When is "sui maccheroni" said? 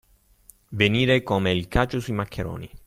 1.99-2.67